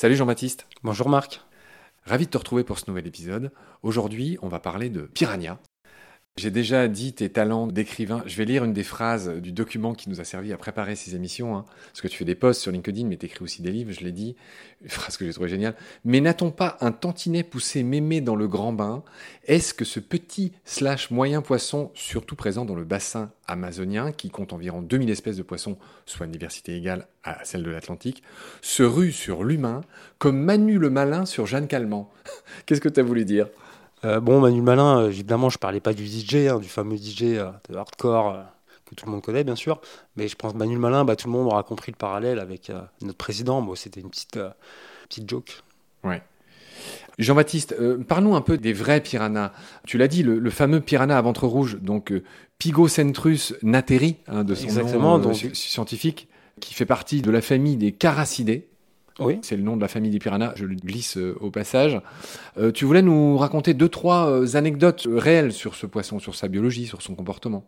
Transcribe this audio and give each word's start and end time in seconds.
Salut 0.00 0.16
Jean-Baptiste. 0.16 0.66
Bonjour 0.82 1.10
Marc. 1.10 1.42
Ravi 2.04 2.24
de 2.24 2.30
te 2.30 2.38
retrouver 2.38 2.64
pour 2.64 2.78
ce 2.78 2.84
nouvel 2.88 3.06
épisode. 3.06 3.52
Aujourd'hui, 3.82 4.38
on 4.40 4.48
va 4.48 4.58
parler 4.58 4.88
de 4.88 5.02
Piranha. 5.02 5.58
J'ai 6.36 6.50
déjà 6.50 6.88
dit 6.88 7.12
tes 7.12 7.28
talents 7.28 7.66
d'écrivain. 7.66 8.22
Je 8.24 8.36
vais 8.36 8.46
lire 8.46 8.64
une 8.64 8.72
des 8.72 8.84
phrases 8.84 9.28
du 9.28 9.52
document 9.52 9.92
qui 9.92 10.08
nous 10.08 10.22
a 10.22 10.24
servi 10.24 10.54
à 10.54 10.56
préparer 10.56 10.96
ces 10.96 11.14
émissions. 11.14 11.54
Hein. 11.54 11.66
Parce 11.88 12.00
que 12.00 12.08
tu 12.08 12.16
fais 12.16 12.24
des 12.24 12.34
posts 12.34 12.62
sur 12.62 12.72
LinkedIn, 12.72 13.06
mais 13.08 13.18
tu 13.18 13.26
écris 13.26 13.42
aussi 13.42 13.60
des 13.60 13.70
livres, 13.70 13.92
je 13.92 14.00
l'ai 14.00 14.12
dit. 14.12 14.36
Une 14.80 14.88
phrase 14.88 15.18
que 15.18 15.26
j'ai 15.26 15.32
trouvée 15.32 15.50
géniale. 15.50 15.74
Mais 16.04 16.20
n'a-t-on 16.20 16.50
pas 16.50 16.78
un 16.80 16.92
tantinet 16.92 17.42
poussé 17.42 17.82
mémé 17.82 18.22
dans 18.22 18.36
le 18.36 18.48
grand 18.48 18.72
bain? 18.72 19.02
Est-ce 19.44 19.74
que 19.74 19.84
ce 19.84 20.00
petit 20.00 20.52
slash 20.64 21.10
moyen 21.10 21.42
poisson, 21.42 21.90
surtout 21.92 22.36
présent 22.36 22.64
dans 22.64 22.76
le 22.76 22.84
bassin 22.84 23.32
amazonien, 23.46 24.10
qui 24.10 24.30
compte 24.30 24.54
environ 24.54 24.80
2000 24.80 25.10
espèces 25.10 25.36
de 25.36 25.42
poissons, 25.42 25.76
soit 26.06 26.24
une 26.24 26.32
diversité 26.32 26.74
égale 26.74 27.06
à 27.22 27.44
celle 27.44 27.64
de 27.64 27.70
l'Atlantique, 27.70 28.22
se 28.62 28.82
rue 28.82 29.12
sur 29.12 29.44
l'humain 29.44 29.82
comme 30.18 30.40
Manu 30.40 30.78
le 30.78 30.88
malin 30.88 31.26
sur 31.26 31.44
Jeanne 31.44 31.68
Calment? 31.68 32.10
Qu'est-ce 32.64 32.80
que 32.80 32.88
tu 32.88 33.00
as 33.00 33.02
voulu 33.02 33.26
dire? 33.26 33.48
Euh, 34.04 34.20
bon, 34.20 34.40
Manu 34.40 34.62
Malin, 34.62 35.00
euh, 35.00 35.08
évidemment, 35.08 35.50
je 35.50 35.58
parlais 35.58 35.80
pas 35.80 35.92
du 35.92 36.06
DJ, 36.06 36.48
hein, 36.48 36.58
du 36.58 36.68
fameux 36.68 36.96
DJ 36.96 37.22
euh, 37.22 37.50
de 37.68 37.76
hardcore 37.76 38.38
que 38.86 38.94
tout 38.94 39.06
le 39.06 39.12
monde 39.12 39.22
connaît, 39.22 39.44
bien 39.44 39.56
sûr. 39.56 39.80
Mais 40.16 40.28
je 40.28 40.36
pense 40.36 40.52
que 40.52 40.58
Manu 40.58 40.76
Malin, 40.76 41.04
bah, 41.04 41.16
tout 41.16 41.28
le 41.28 41.32
monde 41.32 41.46
aura 41.46 41.62
compris 41.62 41.92
le 41.92 41.96
parallèle 41.96 42.38
avec 42.38 42.72
notre 43.02 43.18
président. 43.18 43.62
Bon, 43.62 43.74
c'était 43.74 44.00
une 44.00 44.10
petite, 44.10 44.38
petite 45.08 45.28
joke. 45.28 45.62
Ouais. 46.02 46.22
Jean-Baptiste, 47.18 47.76
parlons 48.08 48.34
un 48.34 48.40
peu 48.40 48.56
des 48.56 48.72
vrais 48.72 49.00
piranhas. 49.00 49.52
Tu 49.86 49.98
l'as 49.98 50.08
dit, 50.08 50.22
le, 50.22 50.50
fameux 50.50 50.80
piranha 50.80 51.16
à 51.16 51.20
ventre 51.20 51.46
rouge, 51.46 51.78
donc 51.80 52.12
Pigocentrus 52.58 53.54
nateri, 53.62 54.16
hein, 54.26 54.42
de 54.42 54.54
son 54.54 54.64
Exactement, 54.64 55.18
nom 55.18 55.34
scientifique, 55.34 56.28
qui 56.58 56.74
fait 56.74 56.86
partie 56.86 57.22
de 57.22 57.30
la 57.30 57.42
famille 57.42 57.76
des 57.76 57.92
caracidés. 57.92 58.69
Oui. 59.20 59.38
C'est 59.42 59.56
le 59.56 59.62
nom 59.62 59.76
de 59.76 59.80
la 59.80 59.88
famille 59.88 60.10
des 60.10 60.18
piranhas, 60.18 60.52
je 60.56 60.64
le 60.64 60.74
glisse 60.74 61.16
euh, 61.16 61.36
au 61.40 61.50
passage. 61.50 62.00
Euh, 62.58 62.72
tu 62.72 62.84
voulais 62.84 63.02
nous 63.02 63.36
raconter 63.36 63.74
deux, 63.74 63.88
trois 63.88 64.30
euh, 64.30 64.56
anecdotes 64.56 65.06
réelles 65.10 65.52
sur 65.52 65.74
ce 65.74 65.86
poisson, 65.86 66.18
sur 66.18 66.34
sa 66.34 66.48
biologie, 66.48 66.86
sur 66.86 67.02
son 67.02 67.14
comportement. 67.14 67.64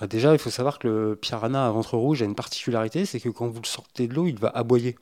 Bah, 0.00 0.06
déjà, 0.06 0.32
il 0.32 0.38
faut 0.38 0.50
savoir 0.50 0.78
que 0.78 0.88
le 0.88 1.16
piranha 1.16 1.66
à 1.66 1.70
ventre 1.70 1.96
rouge 1.96 2.22
a 2.22 2.24
une 2.24 2.34
particularité, 2.34 3.06
c'est 3.06 3.20
que 3.20 3.28
quand 3.28 3.46
vous 3.46 3.60
le 3.62 3.66
sortez 3.66 4.08
de 4.08 4.14
l'eau, 4.14 4.26
il 4.26 4.38
va 4.38 4.48
aboyer. 4.48 4.96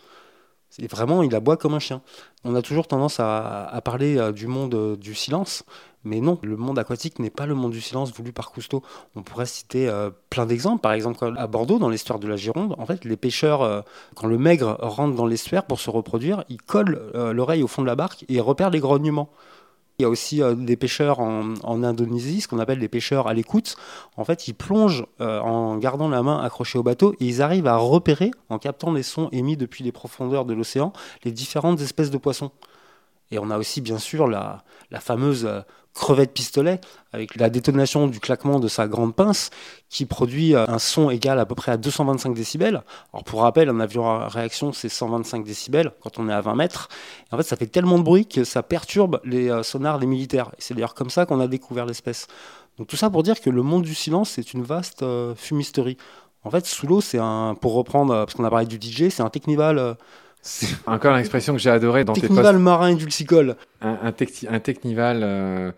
C'est 0.68 0.90
vraiment, 0.90 1.22
il 1.22 1.34
aboie 1.34 1.56
comme 1.56 1.74
un 1.74 1.78
chien. 1.78 2.02
On 2.44 2.54
a 2.54 2.62
toujours 2.62 2.86
tendance 2.86 3.18
à, 3.20 3.80
parler 3.84 4.32
du 4.32 4.48
monde 4.48 4.96
du 4.96 5.14
silence, 5.14 5.64
mais 6.04 6.20
non, 6.20 6.38
le 6.42 6.56
monde 6.56 6.78
aquatique 6.78 7.18
n'est 7.18 7.30
pas 7.30 7.46
le 7.46 7.54
monde 7.54 7.72
du 7.72 7.80
silence 7.80 8.12
voulu 8.12 8.32
par 8.32 8.50
Cousteau. 8.50 8.82
On 9.16 9.22
pourrait 9.22 9.46
citer 9.46 9.88
euh, 9.88 10.10
plein 10.30 10.46
d'exemples. 10.46 10.80
Par 10.80 10.92
exemple, 10.92 11.34
à 11.36 11.46
Bordeaux, 11.46 11.78
dans 11.78 11.88
l'estuaire 11.88 12.18
de 12.18 12.28
la 12.28 12.36
Gironde, 12.36 12.74
en 12.78 12.86
fait, 12.86 13.04
les 13.04 13.16
pêcheurs, 13.16 13.84
quand 14.14 14.26
le 14.26 14.38
maigre 14.38 14.76
rentre 14.80 15.14
dans 15.14 15.26
l'estuaire 15.26 15.64
pour 15.64 15.80
se 15.80 15.90
reproduire, 15.90 16.44
ils 16.48 16.60
collent 16.60 17.10
l'oreille 17.14 17.62
au 17.62 17.68
fond 17.68 17.82
de 17.82 17.86
la 17.86 17.96
barque 17.96 18.24
et 18.28 18.40
repèrent 18.40 18.70
les 18.70 18.80
grognements. 18.80 19.30
Il 19.98 20.02
y 20.02 20.04
a 20.06 20.08
aussi 20.08 20.42
euh, 20.42 20.54
des 20.56 20.76
pêcheurs 20.76 21.20
en, 21.20 21.82
Indonésie, 21.84 22.40
ce 22.40 22.48
qu'on 22.48 22.58
appelle 22.58 22.80
des 22.80 22.88
pêcheurs 22.88 23.28
à 23.28 23.34
l'écoute. 23.34 23.76
En 24.16 24.24
fait, 24.24 24.48
ils 24.48 24.54
plongent 24.54 25.06
euh, 25.20 25.38
en 25.40 25.76
gardant 25.76 26.08
la 26.08 26.22
main 26.22 26.42
accrochée 26.42 26.78
au 26.78 26.82
bateau 26.82 27.14
et 27.20 27.26
ils 27.26 27.42
arrivent 27.42 27.68
à 27.68 27.76
repérer, 27.76 28.32
en 28.48 28.58
captant 28.58 28.92
les 28.92 29.04
sons 29.04 29.28
émis 29.30 29.56
depuis 29.56 29.84
les 29.84 29.92
profondeurs 29.92 30.46
de 30.46 30.54
l'océan, 30.54 30.92
les 31.22 31.30
différentes 31.30 31.80
espèces 31.80 32.10
de 32.10 32.18
poissons. 32.18 32.50
Et 33.34 33.38
on 33.40 33.50
a 33.50 33.58
aussi 33.58 33.80
bien 33.80 33.98
sûr 33.98 34.28
la, 34.28 34.62
fameuse 35.00 35.44
euh, 35.44 35.60
crevette 35.92 36.32
pistolet 36.32 36.80
avec 37.12 37.34
la 37.34 37.50
détonation 37.50 38.06
du 38.06 38.20
claquement 38.20 38.60
de 38.60 38.68
sa 38.68 38.86
grande 38.86 39.12
pince 39.12 39.50
qui 39.88 40.06
produit 40.06 40.54
euh, 40.54 40.64
un 40.68 40.78
son 40.78 41.10
égal 41.10 41.40
à 41.40 41.46
peu 41.46 41.56
près 41.56 41.72
à 41.72 41.76
225 41.76 42.32
décibels. 42.32 42.82
Alors 43.12 43.24
pour 43.24 43.40
rappel, 43.40 43.68
un 43.68 43.80
avion 43.80 44.08
à 44.08 44.28
réaction 44.28 44.72
c'est 44.72 44.88
125 44.88 45.44
décibels 45.44 45.90
quand 46.00 46.20
on 46.20 46.28
est 46.28 46.32
à 46.32 46.40
20 46.40 46.54
mètres. 46.54 46.88
en 47.32 47.36
fait, 47.36 47.42
ça 47.42 47.56
fait 47.56 47.66
tellement 47.66 47.98
de 47.98 48.04
bruit 48.04 48.26
que 48.26 48.44
ça 48.44 48.62
perturbe 48.62 49.20
les 49.24 49.50
euh, 49.50 49.64
sonars 49.64 49.98
des 49.98 50.06
militaires. 50.06 50.50
Et 50.56 50.60
c'est 50.60 50.74
d'ailleurs 50.74 50.94
comme 50.94 51.10
ça 51.10 51.26
qu'on 51.26 51.40
a 51.40 51.48
découvert 51.48 51.86
l'espèce. 51.86 52.28
Donc 52.78 52.86
tout 52.86 52.96
ça 52.96 53.10
pour 53.10 53.24
dire 53.24 53.40
que 53.40 53.50
le 53.50 53.62
monde 53.62 53.82
du 53.82 53.96
silence 53.96 54.30
c'est 54.30 54.52
une 54.52 54.62
vaste 54.62 55.04
fumisterie. 55.36 55.96
En 56.44 56.50
fait, 56.50 56.66
sous 56.66 56.86
l'eau, 56.86 57.00
c'est 57.00 57.18
un, 57.18 57.56
pour 57.58 57.72
reprendre, 57.72 58.14
parce 58.14 58.34
qu'on 58.34 58.44
a 58.44 58.50
parlé 58.50 58.66
du 58.66 58.76
DJ, 58.76 59.08
c'est 59.08 59.22
un 59.22 59.30
technival 59.30 59.96
c'est 60.46 60.76
encore 60.86 61.16
l'expression 61.16 61.54
que 61.54 61.58
j'ai 61.58 61.70
adorée 61.70 62.04
dans 62.04 62.12
tes 62.12 62.20
posts. 62.20 62.34
Technival 62.34 62.58
marin 62.58 62.88
et 62.88 62.94
dulcicole. 62.96 63.56
Un, 63.80 63.98
un, 64.02 64.12
un 64.54 64.60
technival 64.60 65.20
euh, 65.22 65.72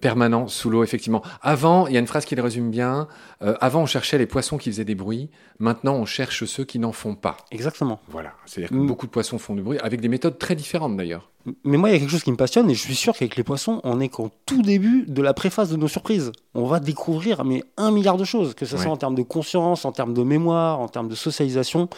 permanent 0.00 0.48
sous 0.48 0.68
l'eau, 0.68 0.84
effectivement. 0.84 1.22
Avant, 1.40 1.86
il 1.86 1.94
y 1.94 1.96
a 1.96 2.00
une 2.00 2.06
phrase 2.06 2.26
qui 2.26 2.34
le 2.34 2.42
résume 2.42 2.70
bien. 2.70 3.08
Euh, 3.42 3.54
avant, 3.60 3.80
on 3.80 3.86
cherchait 3.86 4.18
les 4.18 4.26
poissons 4.26 4.58
qui 4.58 4.70
faisaient 4.70 4.84
des 4.84 4.94
bruits. 4.94 5.30
Maintenant, 5.58 5.94
on 5.94 6.04
cherche 6.04 6.44
ceux 6.44 6.64
qui 6.64 6.78
n'en 6.78 6.92
font 6.92 7.14
pas. 7.14 7.38
Exactement. 7.50 8.00
Voilà. 8.08 8.32
C'est-à-dire 8.44 8.68
que 8.68 8.74
mm. 8.74 8.86
beaucoup 8.86 9.06
de 9.06 9.10
poissons 9.10 9.38
font 9.38 9.54
du 9.54 9.62
bruit, 9.62 9.78
avec 9.78 10.02
des 10.02 10.08
méthodes 10.08 10.38
très 10.38 10.54
différentes 10.54 10.96
d'ailleurs. 10.96 11.30
Mais 11.64 11.78
moi, 11.78 11.88
il 11.88 11.92
y 11.94 11.96
a 11.96 11.98
quelque 11.98 12.10
chose 12.10 12.22
qui 12.22 12.30
me 12.30 12.36
passionne 12.36 12.70
et 12.70 12.74
je 12.74 12.80
suis 12.80 12.94
sûr 12.94 13.14
qu'avec 13.14 13.34
les 13.34 13.42
poissons, 13.42 13.80
on 13.82 13.98
est 13.98 14.08
qu'au 14.08 14.30
tout 14.46 14.62
début 14.62 15.04
de 15.08 15.22
la 15.22 15.34
préface 15.34 15.70
de 15.70 15.76
nos 15.76 15.88
surprises. 15.88 16.30
On 16.54 16.66
va 16.66 16.78
découvrir 16.78 17.44
mais 17.44 17.64
un 17.76 17.90
milliard 17.90 18.16
de 18.16 18.24
choses, 18.24 18.54
que 18.54 18.66
ce 18.66 18.76
soit 18.76 18.92
en 18.92 18.96
termes 18.96 19.16
de 19.16 19.22
conscience, 19.22 19.84
en 19.84 19.90
termes 19.90 20.14
de 20.14 20.22
mémoire, 20.22 20.78
en 20.78 20.86
termes 20.86 21.08
de 21.08 21.16
socialisation. 21.16 21.88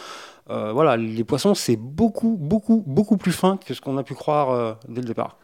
Euh, 0.49 0.71
voilà, 0.71 0.95
les 0.95 1.23
poissons, 1.23 1.55
c'est 1.55 1.75
beaucoup, 1.75 2.37
beaucoup, 2.39 2.83
beaucoup 2.85 3.17
plus 3.17 3.31
fin 3.31 3.57
que 3.57 3.73
ce 3.73 3.81
qu'on 3.81 3.97
a 3.97 4.03
pu 4.03 4.13
croire 4.13 4.51
euh, 4.51 4.73
dès 4.87 5.01
le 5.01 5.07
départ. 5.07 5.37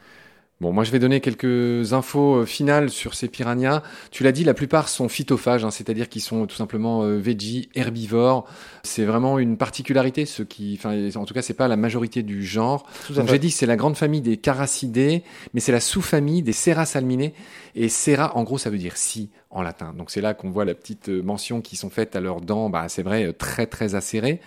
Bon, 0.61 0.71
moi 0.71 0.83
je 0.83 0.91
vais 0.91 0.99
donner 0.99 1.21
quelques 1.21 1.91
infos 1.93 2.35
euh, 2.35 2.45
finales 2.45 2.91
sur 2.91 3.15
ces 3.15 3.27
piranhas. 3.27 3.81
Tu 4.11 4.21
l'as 4.21 4.31
dit, 4.31 4.43
la 4.43 4.53
plupart 4.53 4.89
sont 4.89 5.09
phytophages, 5.09 5.65
hein, 5.65 5.71
c'est-à-dire 5.71 6.07
qu'ils 6.07 6.21
sont 6.21 6.45
tout 6.45 6.55
simplement 6.55 7.01
euh, 7.01 7.17
veggie, 7.17 7.69
herbivores. 7.73 8.45
C'est 8.83 9.03
vraiment 9.03 9.39
une 9.39 9.57
particularité, 9.57 10.27
ce 10.27 10.43
qui, 10.43 10.77
enfin, 10.77 10.95
en 11.15 11.25
tout 11.25 11.33
cas, 11.33 11.41
c'est 11.41 11.55
pas 11.55 11.67
la 11.67 11.77
majorité 11.77 12.21
du 12.21 12.45
genre. 12.45 12.85
Donc 13.09 13.27
j'ai 13.27 13.39
dit 13.39 13.49
c'est 13.49 13.65
la 13.65 13.75
grande 13.75 13.97
famille 13.97 14.21
des 14.21 14.37
caracidés, 14.37 15.23
mais 15.55 15.61
c'est 15.61 15.71
la 15.71 15.79
sous-famille 15.79 16.43
des 16.43 16.53
Serrasalminae. 16.53 17.31
Et 17.73 17.89
Serra, 17.89 18.37
en 18.37 18.43
gros, 18.43 18.59
ça 18.59 18.69
veut 18.69 18.77
dire 18.77 18.97
si 18.97 19.31
en 19.49 19.63
latin. 19.63 19.95
Donc 19.97 20.11
c'est 20.11 20.21
là 20.21 20.35
qu'on 20.35 20.51
voit 20.51 20.63
la 20.63 20.75
petite 20.75 21.09
mention 21.09 21.61
qui 21.61 21.75
sont 21.75 21.89
faites 21.89 22.15
à 22.15 22.19
leurs 22.19 22.39
dents. 22.39 22.69
Bah, 22.69 22.87
c'est 22.87 23.01
vrai, 23.01 23.33
très 23.33 23.65
très 23.65 23.95
acérées. 23.95 24.39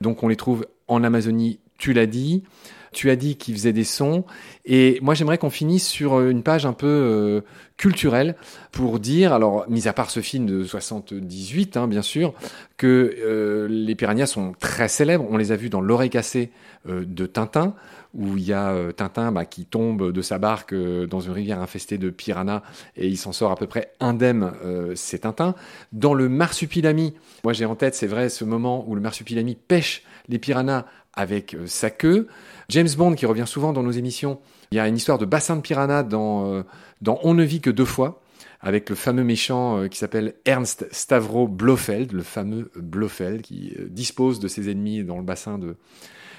Donc 0.00 0.22
on 0.22 0.28
les 0.28 0.36
trouve 0.36 0.66
en 0.88 1.04
Amazonie, 1.04 1.58
tu 1.76 1.92
l'as 1.92 2.06
dit. 2.06 2.44
Tu 2.92 3.10
as 3.10 3.16
dit 3.16 3.36
qu'ils 3.36 3.54
faisaient 3.54 3.72
des 3.72 3.84
sons. 3.84 4.24
Et 4.64 4.98
moi, 5.02 5.14
j'aimerais 5.14 5.38
qu'on 5.38 5.50
finisse 5.50 5.86
sur 5.86 6.14
euh, 6.14 6.30
une 6.30 6.42
page 6.42 6.66
un 6.66 6.72
peu 6.72 6.86
euh, 6.86 7.40
culturelle 7.76 8.36
pour 8.72 8.98
dire, 8.98 9.32
alors, 9.32 9.64
mis 9.68 9.88
à 9.88 9.92
part 9.92 10.10
ce 10.10 10.20
film 10.20 10.46
de 10.46 10.64
78, 10.64 11.76
hein, 11.76 11.88
bien 11.88 12.02
sûr, 12.02 12.34
que 12.76 13.14
euh, 13.24 13.68
les 13.68 13.94
piranhas 13.94 14.26
sont 14.26 14.52
très 14.58 14.88
célèbres. 14.88 15.26
On 15.30 15.36
les 15.36 15.52
a 15.52 15.56
vus 15.56 15.70
dans 15.70 15.80
L'oreille 15.80 16.10
cassée 16.10 16.50
de 16.86 17.26
Tintin, 17.26 17.74
où 18.14 18.38
il 18.38 18.44
y 18.44 18.54
a 18.54 18.74
Tintin 18.96 19.32
bah, 19.32 19.44
qui 19.44 19.66
tombe 19.66 20.12
de 20.12 20.22
sa 20.22 20.38
barque 20.38 20.74
dans 20.74 21.20
une 21.20 21.32
rivière 21.32 21.60
infestée 21.60 21.98
de 21.98 22.08
piranhas 22.08 22.62
et 22.96 23.06
il 23.06 23.18
s'en 23.18 23.32
sort 23.32 23.50
à 23.50 23.56
peu 23.56 23.66
près 23.66 23.92
indemne, 24.00 24.50
c'est 24.94 25.18
Tintin. 25.18 25.54
Dans 25.92 26.14
le 26.14 26.30
Marsupilami, 26.30 27.12
moi 27.44 27.52
j'ai 27.52 27.66
en 27.66 27.74
tête, 27.74 27.94
c'est 27.94 28.06
vrai, 28.06 28.30
ce 28.30 28.46
moment 28.46 28.86
où 28.88 28.94
le 28.94 29.02
Marsupilami 29.02 29.56
pêche 29.56 30.04
les 30.30 30.38
piranhas 30.38 30.86
avec 31.14 31.56
sa 31.66 31.90
queue. 31.90 32.28
James 32.68 32.88
Bond, 32.96 33.14
qui 33.14 33.26
revient 33.26 33.46
souvent 33.46 33.72
dans 33.72 33.82
nos 33.82 33.90
émissions, 33.90 34.40
il 34.70 34.76
y 34.76 34.78
a 34.78 34.86
une 34.86 34.96
histoire 34.96 35.18
de 35.18 35.24
bassin 35.24 35.56
de 35.56 35.60
piranha 35.60 36.04
dans, 36.04 36.52
euh, 36.52 36.62
dans 37.02 37.18
On 37.24 37.34
ne 37.34 37.42
vit 37.42 37.60
que 37.60 37.70
deux 37.70 37.84
fois, 37.84 38.22
avec 38.60 38.88
le 38.88 38.94
fameux 38.94 39.24
méchant 39.24 39.78
euh, 39.78 39.88
qui 39.88 39.98
s'appelle 39.98 40.34
Ernst 40.44 40.86
Stavro 40.92 41.48
Blofeld, 41.48 42.12
le 42.12 42.22
fameux 42.22 42.70
Blofeld, 42.76 43.42
qui 43.42 43.74
euh, 43.78 43.86
dispose 43.88 44.38
de 44.38 44.46
ses 44.46 44.70
ennemis 44.70 45.02
dans 45.02 45.16
le 45.16 45.24
bassin 45.24 45.58
de, 45.58 45.76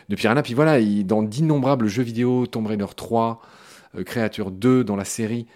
de 0.07 0.15
piranha. 0.15 0.41
Puis 0.41 0.53
voilà, 0.53 0.79
il, 0.79 1.05
dans 1.05 1.23
d'innombrables 1.23 1.87
jeux 1.87 2.03
vidéo, 2.03 2.47
Tomb 2.47 2.65
Raider 2.65 2.85
3, 2.95 3.41
Creature 4.05 4.51
2 4.51 4.85
dans 4.85 4.95
la 4.95 5.03
série 5.03 5.47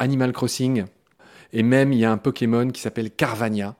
Animal 0.00 0.32
Crossing, 0.32 0.86
et 1.52 1.62
même 1.62 1.92
il 1.92 2.00
y 2.00 2.04
a 2.04 2.10
un 2.10 2.16
Pokémon 2.16 2.68
qui 2.70 2.80
s'appelle 2.80 3.12
Carvania, 3.12 3.76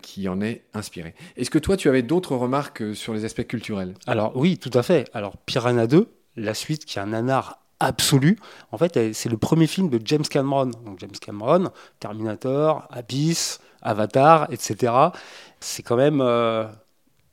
qui 0.00 0.28
en 0.28 0.40
est 0.40 0.64
inspiré. 0.74 1.14
Est-ce 1.36 1.50
que 1.50 1.58
toi, 1.58 1.76
tu 1.76 1.88
avais 1.88 2.02
d'autres 2.02 2.36
remarques 2.36 2.94
sur 2.94 3.14
les 3.14 3.24
aspects 3.24 3.46
culturels? 3.46 3.94
Alors 4.06 4.36
oui, 4.36 4.58
tout 4.58 4.70
à 4.74 4.82
fait. 4.82 5.08
Alors 5.12 5.36
Piranha 5.36 5.86
2, 5.86 6.08
la 6.36 6.54
suite 6.54 6.84
qui 6.84 6.98
est 6.98 7.02
un 7.02 7.06
nanar 7.06 7.60
absolu. 7.80 8.38
En 8.72 8.78
fait, 8.78 9.12
c'est 9.14 9.28
le 9.28 9.38
premier 9.38 9.66
film 9.66 9.88
de 9.88 10.00
James 10.04 10.22
Cameron. 10.22 10.66
Donc 10.84 10.98
James 10.98 11.10
Cameron, 11.20 11.70
Terminator, 11.98 12.86
Abyss, 12.90 13.60
Avatar, 13.82 14.46
etc. 14.52 14.92
C'est 15.60 15.82
quand 15.82 15.96
même 15.96 16.20
euh, 16.20 16.66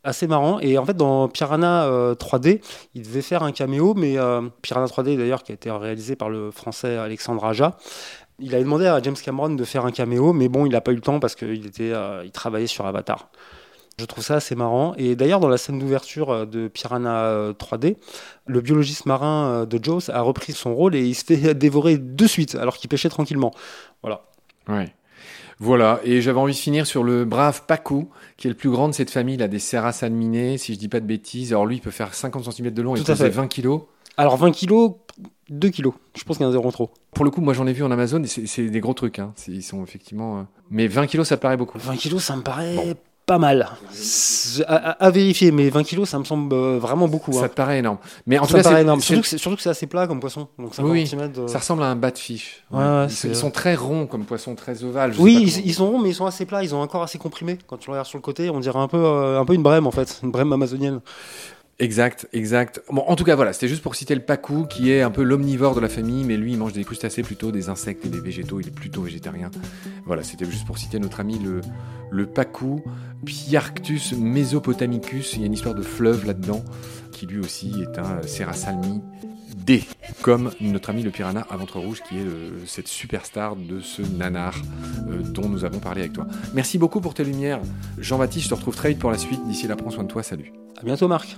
assez 0.03 0.27
marrant. 0.27 0.59
Et 0.59 0.77
en 0.77 0.85
fait, 0.85 0.95
dans 0.95 1.27
Piranha 1.27 2.13
3D, 2.13 2.55
euh, 2.55 2.59
il 2.95 3.03
devait 3.03 3.21
faire 3.21 3.43
un 3.43 3.51
caméo, 3.51 3.93
mais 3.93 4.17
euh, 4.17 4.41
Piranha 4.61 4.87
3D 4.87 5.17
d'ailleurs, 5.17 5.43
qui 5.43 5.51
a 5.51 5.55
été 5.55 5.69
réalisé 5.69 6.15
par 6.15 6.29
le 6.29 6.51
français 6.51 6.97
Alexandre 6.97 7.43
Aja, 7.45 7.77
il 8.39 8.53
avait 8.53 8.63
demandé 8.63 8.85
à 8.85 9.01
James 9.01 9.15
Cameron 9.15 9.49
de 9.49 9.63
faire 9.63 9.85
un 9.85 9.91
caméo, 9.91 10.33
mais 10.33 10.47
bon, 10.49 10.65
il 10.65 10.71
n'a 10.71 10.81
pas 10.81 10.91
eu 10.91 10.95
le 10.95 11.01
temps 11.01 11.19
parce 11.19 11.35
qu'il 11.35 11.65
était, 11.65 11.93
il 12.23 12.31
travaillait 12.31 12.67
sur 12.67 12.85
Avatar. 12.85 13.29
Je 13.99 14.05
trouve 14.05 14.23
ça 14.23 14.35
assez 14.35 14.53
marrant. 14.53 14.93
Et 14.97 15.15
d'ailleurs, 15.15 15.39
dans 15.39 15.49
la 15.49 15.57
scène 15.57 15.79
d'ouverture 15.79 16.45
de 16.45 16.67
Piranha 16.67 17.51
3D, 17.53 17.97
le 18.45 18.61
biologiste 18.61 19.07
marin 19.07 19.65
de 19.65 19.83
Jaws 19.83 20.11
a 20.11 20.21
repris 20.21 20.53
son 20.53 20.75
rôle 20.75 20.95
et 20.95 21.03
il 21.03 21.15
se 21.15 21.23
fait 21.25 21.53
dévorer 21.55 21.97
de 21.97 22.27
suite 22.27 22.53
alors 22.53 22.77
qu'il 22.77 22.89
pêchait 22.89 23.09
tranquillement. 23.09 23.51
Voilà. 24.03 24.21
Ouais. 24.67 24.93
Voilà, 25.59 25.99
et 26.03 26.21
j'avais 26.21 26.39
envie 26.39 26.53
de 26.53 26.57
finir 26.57 26.85
sur 26.85 27.03
le 27.03 27.25
brave 27.25 27.63
Paco, 27.65 28.09
qui 28.37 28.45
est 28.47 28.51
le 28.51 28.55
plus 28.55 28.69
grand 28.69 28.89
de 28.89 28.93
cette 28.93 29.09
famille, 29.09 29.37
là, 29.37 29.47
des 29.47 29.57
serras 29.57 29.91
salminées, 29.91 30.59
si 30.59 30.75
je 30.75 30.79
dis 30.79 30.87
pas 30.87 30.99
de 30.99 31.05
bêtises. 31.05 31.51
Alors 31.51 31.65
lui, 31.65 31.77
il 31.77 31.81
peut 31.81 31.89
faire 31.89 32.13
50 32.13 32.51
cm 32.51 32.69
de 32.69 32.81
long 32.83 32.95
et 32.95 33.01
peser 33.01 33.29
20 33.29 33.47
kg. 33.47 33.79
Alors 34.17 34.37
20 34.37 34.51
kg, 34.51 34.93
2 35.49 35.69
kg. 35.69 35.89
Je 36.15 36.23
pense 36.23 36.37
qu'il 36.37 36.43
y 36.43 36.45
a 36.45 36.49
un 36.49 36.51
zéro 36.51 36.71
trop. 36.71 36.91
Pour 37.13 37.25
le 37.25 37.31
coup, 37.31 37.41
moi 37.41 37.53
j'en 37.53 37.67
ai 37.67 37.73
vu 37.73 37.83
en 37.83 37.91
Amazon 37.91 38.21
et 38.23 38.27
c'est 38.27 38.69
des 38.69 38.79
gros 38.79 38.93
trucs. 38.93 39.19
Hein. 39.19 39.33
Ils 39.47 39.63
sont 39.63 39.83
effectivement. 39.83 40.39
Euh, 40.39 40.43
mais 40.69 40.87
20 40.87 41.07
kg, 41.07 41.23
ça 41.23 41.37
paraît 41.37 41.57
beaucoup? 41.57 41.77
20 41.77 41.97
kg, 41.97 42.19
ça 42.19 42.35
me 42.35 42.41
paraît 42.41 42.95
pas 43.27 43.37
mal. 43.37 43.67
À, 44.67 45.11
vérifier, 45.11 45.51
mais 45.51 45.69
20 45.69 45.83
kilos, 45.83 46.09
ça 46.09 46.17
me 46.17 46.23
semble 46.23 46.53
euh, 46.55 46.79
vraiment 46.79 47.09
beaucoup. 47.09 47.33
Ça 47.33 47.43
hein. 47.43 47.47
te 47.49 47.55
paraît 47.55 47.79
énorme. 47.79 47.97
Mais 48.25 48.39
en 48.39 48.45
ça 48.45 48.51
tout 48.51 48.55
cas, 48.55 48.63
paraît 48.63 48.81
énorme. 48.83 49.01
Surtout 49.01 49.21
que, 49.21 49.61
c'est 49.61 49.69
assez 49.69 49.85
plat 49.85 50.07
comme 50.07 50.21
poisson. 50.21 50.47
Donc 50.57 50.71
oui, 50.79 51.05
ça 51.47 51.59
ressemble 51.59 51.83
à 51.83 51.87
un 51.87 51.97
bat 51.97 52.11
de 52.11 52.17
fiche. 52.17 52.63
ils, 52.71 53.35
sont 53.35 53.51
très 53.51 53.75
ronds 53.75 54.07
comme 54.07 54.23
poisson, 54.23 54.55
très 54.55 54.81
ovales. 54.85 55.13
Oui, 55.19 55.61
ils, 55.65 55.73
sont 55.73 55.91
ronds, 55.91 55.99
mais 55.99 56.09
ils 56.09 56.15
sont 56.15 56.25
assez 56.25 56.45
plats. 56.45 56.63
Ils 56.63 56.73
ont 56.73 56.81
un 56.81 56.87
corps 56.87 57.03
assez 57.03 57.17
comprimé. 57.17 57.57
Quand 57.67 57.75
tu 57.75 57.87
le 57.87 57.91
regardes 57.91 58.07
sur 58.07 58.17
le 58.17 58.21
côté, 58.21 58.49
on 58.49 58.61
dirait 58.61 58.79
un 58.79 58.87
peu, 58.87 58.97
euh, 58.97 59.41
un 59.41 59.45
peu 59.45 59.55
une 59.55 59.63
brème 59.63 59.87
en 59.87 59.91
fait, 59.91 60.21
une 60.23 60.31
brème 60.31 60.53
amazonienne. 60.53 61.01
Exact, 61.79 62.27
exact. 62.33 62.81
Bon, 62.89 63.03
en 63.05 63.15
tout 63.15 63.23
cas, 63.23 63.35
voilà, 63.35 63.53
c'était 63.53 63.67
juste 63.67 63.83
pour 63.83 63.95
citer 63.95 64.15
le 64.15 64.21
pacou, 64.21 64.65
qui 64.65 64.91
est 64.91 65.03
un 65.03 65.11
peu 65.11 65.21
l'omnivore 65.21 65.75
de 65.75 65.79
la 65.79 65.89
famille, 65.89 66.23
mais 66.23 66.35
lui, 66.35 66.53
il 66.53 66.57
mange 66.57 66.73
des 66.73 66.83
crustacés 66.83 67.21
plutôt, 67.21 67.51
des 67.51 67.69
insectes 67.69 68.03
et 68.03 68.09
des 68.09 68.19
végétaux, 68.19 68.59
il 68.59 68.67
est 68.67 68.71
plutôt 68.71 69.03
végétarien. 69.03 69.51
Voilà, 70.05 70.23
c'était 70.23 70.45
juste 70.45 70.65
pour 70.65 70.79
citer 70.79 70.97
notre 70.97 71.19
ami 71.19 71.37
le, 71.37 71.61
le 72.09 72.25
pacou, 72.25 72.83
Piarctus 73.25 74.13
mesopotamicus, 74.13 75.33
il 75.33 75.41
y 75.41 75.43
a 75.43 75.45
une 75.45 75.53
histoire 75.53 75.75
de 75.75 75.83
fleuve 75.83 76.25
là-dedans, 76.25 76.65
qui 77.11 77.27
lui 77.27 77.39
aussi 77.39 77.83
est 77.83 77.99
un 77.99 78.23
Serrasalmi 78.23 79.01
D, 79.55 79.83
comme 80.23 80.51
notre 80.61 80.89
ami 80.89 81.03
le 81.03 81.11
piranha 81.11 81.45
à 81.47 81.57
ventre 81.57 81.79
rouge, 81.79 82.01
qui 82.09 82.17
est 82.17 82.25
cette 82.65 82.87
superstar 82.87 83.55
de 83.55 83.81
ce 83.81 84.01
nanar 84.01 84.55
euh, 85.09 85.21
dont 85.21 85.47
nous 85.47 85.63
avons 85.63 85.79
parlé 85.79 86.01
avec 86.01 86.13
toi. 86.13 86.25
Merci 86.55 86.79
beaucoup 86.79 87.01
pour 87.01 87.13
tes 87.13 87.23
lumières. 87.23 87.59
Jean-Baptiste, 87.99 88.45
je 88.45 88.49
te 88.49 88.55
retrouve 88.55 88.75
très 88.75 88.89
vite 88.89 88.99
pour 88.99 89.11
la 89.11 89.17
suite. 89.17 89.45
D'ici 89.47 89.67
là, 89.67 89.75
prends 89.75 89.91
soin 89.91 90.03
de 90.03 90.07
toi, 90.07 90.23
salut. 90.23 90.53
À 90.79 90.83
bientôt, 90.83 91.07
Marc. 91.07 91.37